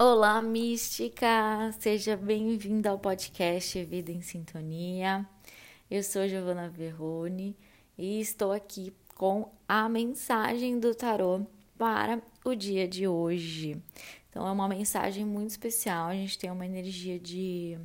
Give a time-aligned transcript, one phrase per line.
[0.00, 1.72] Olá, mística!
[1.80, 5.26] Seja bem-vinda ao podcast Vida em Sintonia.
[5.90, 7.56] Eu sou Giovana Verrone
[7.98, 11.44] e estou aqui com a mensagem do tarô
[11.76, 13.82] para o dia de hoje.
[14.30, 16.06] Então, é uma mensagem muito especial.
[16.06, 17.76] A gente tem uma energia de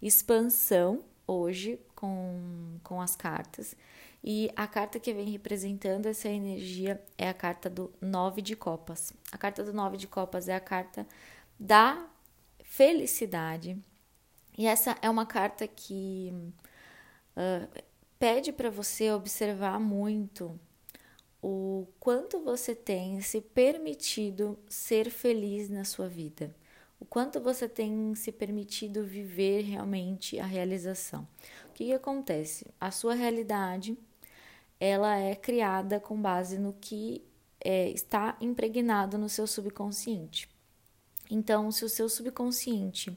[0.00, 3.74] expansão hoje com, com as cartas.
[4.22, 9.12] E a carta que vem representando essa energia é a carta do Nove de Copas.
[9.32, 11.06] A carta do Nove de Copas é a carta
[11.58, 12.08] da
[12.62, 13.78] felicidade.
[14.56, 16.32] E essa é uma carta que
[17.36, 17.82] uh,
[18.18, 20.58] pede para você observar muito
[21.42, 26.54] o quanto você tem se permitido ser feliz na sua vida,
[26.98, 31.26] o quanto você tem se permitido viver realmente a realização.
[31.70, 32.66] O que, que acontece?
[32.80, 33.96] A sua realidade
[34.80, 37.24] ela é criada com base no que
[37.60, 40.48] é, está impregnado no seu subconsciente.
[41.30, 43.16] Então, se o seu subconsciente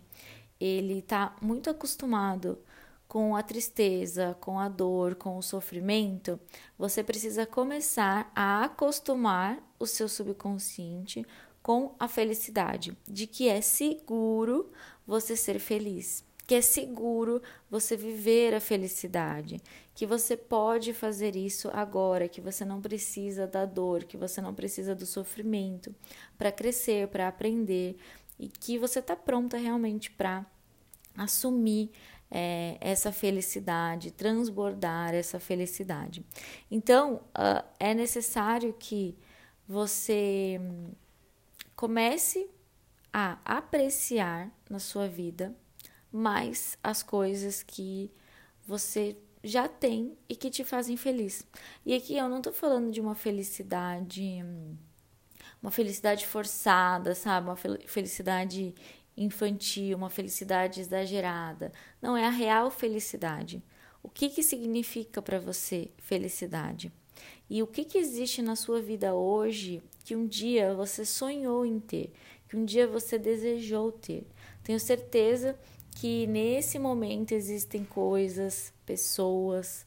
[0.59, 2.59] ele está muito acostumado
[3.07, 6.39] com a tristeza, com a dor, com o sofrimento,
[6.77, 11.25] você precisa começar a acostumar o seu subconsciente
[11.61, 14.71] com a felicidade, de que é seguro
[15.05, 19.61] você ser feliz, que é seguro você viver a felicidade,
[19.95, 24.53] que você pode fazer isso agora, que você não precisa da dor, que você não
[24.53, 25.95] precisa do sofrimento
[26.37, 27.95] para crescer, para aprender
[28.37, 30.45] e que você está pronta realmente para
[31.15, 31.89] assumir
[32.29, 36.21] é, essa felicidade, transbordar essa felicidade.
[36.69, 39.17] Então, uh, é necessário que
[39.65, 40.59] você
[41.77, 42.49] comece
[43.13, 45.55] a apreciar na sua vida
[46.11, 48.11] mais as coisas que
[48.65, 51.45] você já tem e que te fazem feliz.
[51.85, 54.43] E aqui eu não estou falando de uma felicidade,
[55.61, 57.47] uma felicidade forçada, sabe?
[57.47, 58.75] Uma felicidade
[59.17, 61.71] infantil, uma felicidade exagerada.
[62.01, 63.63] Não é a real felicidade.
[64.03, 66.91] O que, que significa para você felicidade?
[67.49, 71.79] E o que, que existe na sua vida hoje que um dia você sonhou em
[71.79, 72.11] ter,
[72.47, 74.25] que um dia você desejou ter?
[74.63, 75.57] Tenho certeza
[75.91, 79.85] que nesse momento existem coisas, pessoas,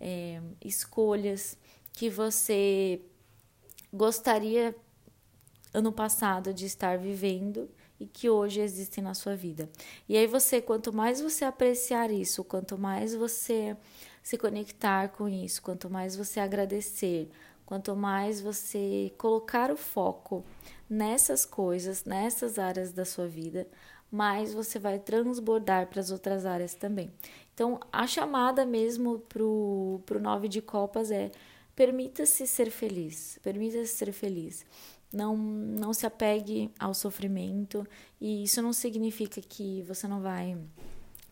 [0.00, 1.58] é, escolhas
[1.92, 3.00] que você
[3.92, 4.74] gostaria
[5.72, 7.68] ano passado de estar vivendo
[7.98, 9.68] e que hoje existem na sua vida.
[10.08, 13.76] E aí você, quanto mais você apreciar isso, quanto mais você
[14.22, 17.30] se conectar com isso, quanto mais você agradecer,
[17.66, 20.44] quanto mais você colocar o foco
[20.88, 23.68] nessas coisas, nessas áreas da sua vida,
[24.10, 27.12] mais você vai transbordar para as outras áreas também.
[27.54, 31.30] Então, a chamada mesmo para o nove de copas é
[31.76, 34.64] permita-se ser feliz, permita-se ser feliz.
[35.12, 37.86] Não, não se apegue ao sofrimento,
[38.20, 40.56] e isso não significa que você não vai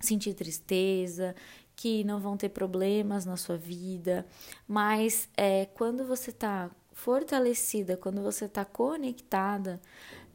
[0.01, 1.35] sentir tristeza,
[1.77, 4.27] que não vão ter problemas na sua vida,
[4.67, 9.81] mas é, quando você está fortalecida, quando você está conectada,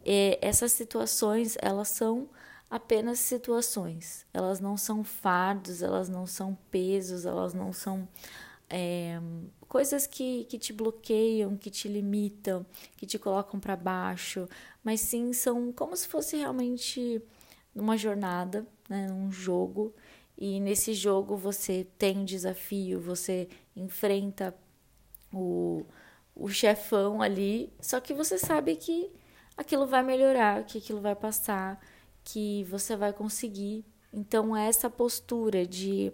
[0.05, 2.29] é, essas situações elas são
[2.69, 8.07] apenas situações, elas não são fardos, elas não são pesos, elas não são
[8.69, 9.19] é,
[9.67, 12.65] coisas que, que te bloqueiam, que te limitam,
[12.97, 14.49] que te colocam para baixo,
[14.83, 17.21] mas sim são como se fosse realmente
[17.75, 19.93] uma jornada, né, um jogo,
[20.35, 24.55] e nesse jogo você tem um desafio, você enfrenta
[25.31, 25.85] o,
[26.35, 29.11] o chefão ali, só que você sabe que
[29.57, 31.79] aquilo vai melhorar, que aquilo vai passar,
[32.23, 33.85] que você vai conseguir.
[34.11, 36.11] Então, essa postura de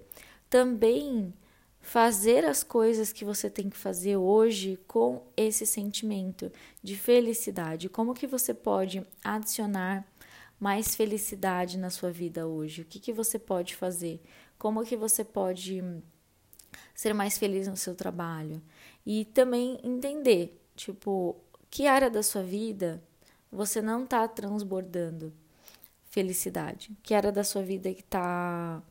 [0.49, 1.33] também
[1.81, 6.51] fazer as coisas que você tem que fazer hoje com esse sentimento
[6.83, 7.89] de felicidade.
[7.89, 10.05] Como que você pode adicionar
[10.59, 12.81] mais felicidade na sua vida hoje?
[12.81, 14.21] O que, que você pode fazer?
[14.57, 15.81] Como que você pode
[16.93, 18.61] ser mais feliz no seu trabalho?
[19.05, 21.37] E também entender, tipo,
[21.69, 23.01] que área da sua vida
[23.51, 25.33] você não está transbordando
[26.09, 28.81] felicidade, que área da sua vida que está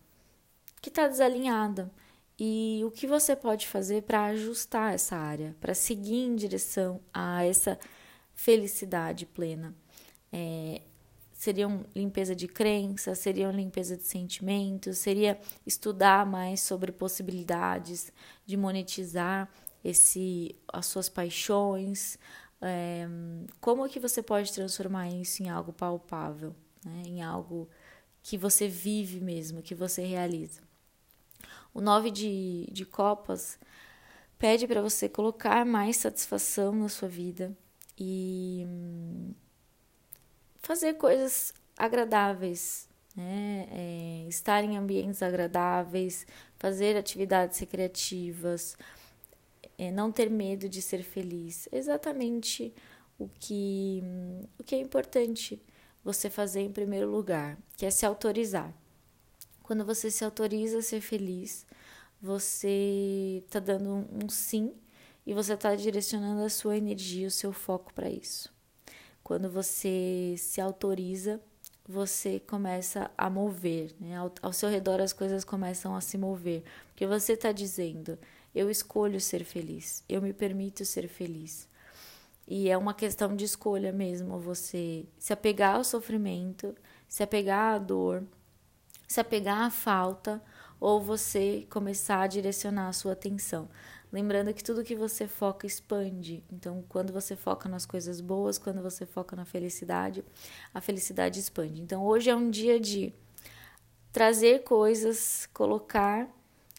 [0.81, 1.91] que tá desalinhada.
[2.38, 7.44] E o que você pode fazer para ajustar essa área, para seguir em direção a
[7.44, 7.77] essa
[8.32, 9.75] felicidade plena.
[10.32, 10.82] É,
[11.32, 18.12] seriam limpeza de crença, seriam limpeza de sentimentos, seria estudar mais sobre possibilidades
[18.47, 19.49] de monetizar
[19.85, 22.19] esse as suas paixões,
[22.60, 23.06] é,
[23.60, 27.02] como que você pode transformar isso em algo palpável, né?
[27.06, 27.69] em algo
[28.22, 30.60] que você vive mesmo, que você realiza.
[31.72, 33.58] O nove de, de copas
[34.38, 37.56] pede para você colocar mais satisfação na sua vida
[37.96, 38.66] e
[40.62, 43.66] fazer coisas agradáveis, né?
[43.70, 46.26] É, estar em ambientes agradáveis,
[46.58, 48.76] fazer atividades recreativas,
[49.79, 51.69] é, não ter medo de ser feliz.
[51.71, 52.75] Exatamente
[53.19, 54.03] o que,
[54.59, 55.63] o que é importante
[56.05, 58.75] você fazer em primeiro lugar, que é se autorizar.
[59.63, 61.67] Quando você se autoriza a ser feliz,
[62.21, 64.75] você está dando um, um sim
[65.27, 68.53] e você está direcionando a sua energia, o seu foco para isso.
[69.23, 71.41] Quando você se autoriza,
[71.87, 74.17] você começa a mover, né?
[74.17, 78.19] Ao, ao seu redor as coisas começam a se mover, porque você está dizendo:
[78.58, 81.69] eu escolho ser feliz, eu me permito ser feliz.
[82.46, 86.75] E é uma questão de escolha mesmo, você se apegar ao sofrimento,
[87.06, 88.25] se apegar à dor,
[89.06, 90.43] se apegar à falta,
[90.81, 93.69] ou você começar a direcionar a sua atenção.
[94.10, 96.43] Lembrando que tudo que você foca expande.
[96.50, 100.25] Então, quando você foca nas coisas boas, quando você foca na felicidade,
[100.72, 101.82] a felicidade expande.
[101.82, 103.12] Então, hoje é um dia de
[104.10, 106.26] trazer coisas, colocar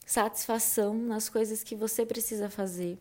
[0.09, 2.97] satisfação nas coisas que você precisa fazer,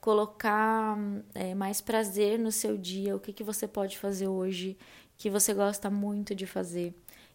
[0.00, 0.96] colocar
[1.34, 4.78] é, mais prazer no seu dia, o que, que você pode fazer hoje
[5.18, 6.94] que você gosta muito de fazer.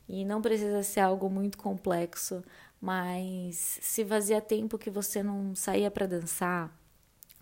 [0.10, 2.44] E não precisa ser algo muito complexo,
[2.82, 6.76] mas se fazia tempo que você não saía para dançar,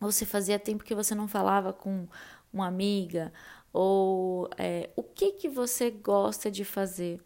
[0.01, 2.06] ou se fazia tempo que você não falava com
[2.51, 3.31] uma amiga,
[3.71, 7.21] ou é, o que que você gosta de fazer,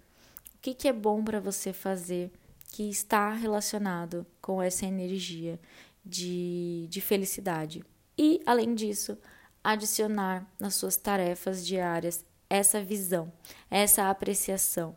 [0.54, 2.32] o que que é bom para você fazer
[2.78, 5.60] que está relacionado com essa energia
[6.06, 7.84] de, de felicidade.
[8.16, 9.18] E, além disso,
[9.64, 13.34] adicionar nas suas tarefas diárias essa visão,
[13.68, 14.96] essa apreciação,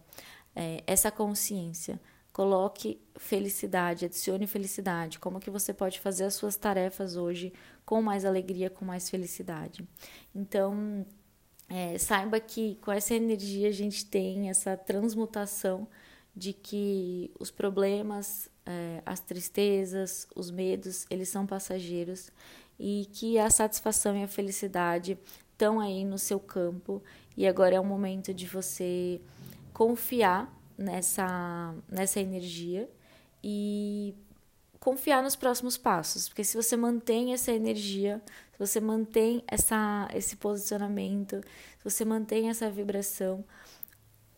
[0.54, 1.98] é, essa consciência
[2.34, 5.18] Coloque felicidade, adicione felicidade.
[5.18, 7.50] Como que você pode fazer as suas tarefas hoje
[7.84, 9.88] com mais alegria, com mais felicidade.
[10.34, 11.04] Então,
[11.68, 15.88] é, saiba que com essa energia a gente tem essa transmutação
[16.34, 22.30] de que os problemas, é, as tristezas, os medos, eles são passageiros
[22.78, 25.18] e que a satisfação e a felicidade
[25.52, 27.02] estão aí no seu campo.
[27.36, 29.20] E agora é o momento de você
[29.72, 32.88] confiar nessa, nessa energia
[33.44, 34.14] e
[34.78, 38.22] confiar nos próximos passos, porque se você mantém essa energia,
[38.52, 41.42] se você mantém essa, esse posicionamento,
[41.78, 43.44] se você mantém essa vibração,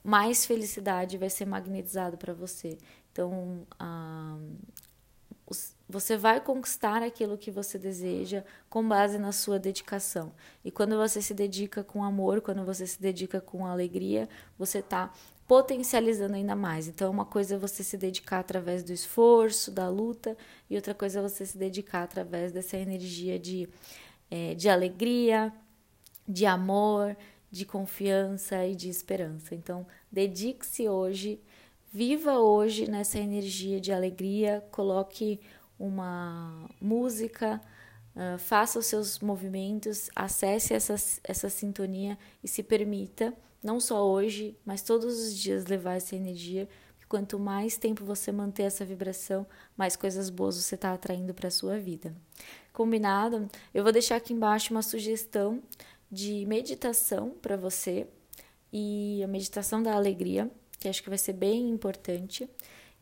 [0.03, 2.79] mais felicidade vai ser magnetizado para você.
[3.13, 4.39] Então, ah,
[5.89, 10.33] você vai conquistar aquilo que você deseja com base na sua dedicação.
[10.65, 14.29] E quando você se dedica com amor, quando você se dedica com alegria,
[14.59, 15.13] você está
[15.47, 16.89] potencializando ainda mais.
[16.89, 20.37] Então, uma coisa é você se dedicar através do esforço, da luta,
[20.71, 23.69] e outra coisa é você se dedicar através dessa energia de,
[24.31, 25.53] é, de alegria,
[26.27, 27.15] de amor,
[27.53, 29.55] de confiança e de esperança.
[29.55, 31.39] Então, dedique-se hoje,
[31.93, 35.39] viva hoje nessa energia de alegria, coloque
[35.79, 37.61] uma música,
[38.17, 44.57] uh, faça os seus movimentos, acesse essa, essa sintonia e se permita não só hoje,
[44.65, 46.67] mas todos os dias levar essa energia.
[46.95, 49.47] Porque quanto mais tempo você manter essa vibração,
[49.77, 52.15] mais coisas boas você está atraindo para a sua vida.
[52.73, 53.47] Combinado?
[53.75, 55.63] Eu vou deixar aqui embaixo uma sugestão
[56.13, 58.07] de meditação para você
[58.71, 62.47] e a meditação da alegria, que acho que vai ser bem importante.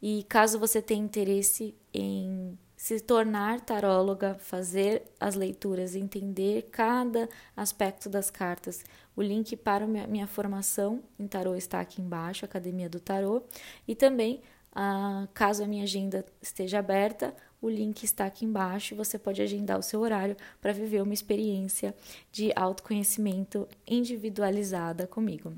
[0.00, 8.08] E caso você tenha interesse em se tornar taróloga, fazer as leituras, entender cada aspecto
[8.08, 8.82] das cartas.
[9.14, 13.42] O link para minha formação em tarô está aqui embaixo, Academia do Tarô,
[13.86, 14.40] e também,
[14.72, 18.96] ah, caso a minha agenda esteja aberta, o link está aqui embaixo.
[18.96, 21.94] Você pode agendar o seu horário para viver uma experiência
[22.30, 25.52] de autoconhecimento individualizada comigo.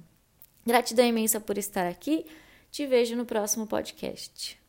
[0.67, 2.25] Gratidão imensa por estar aqui.
[2.71, 4.62] Te vejo no próximo podcast.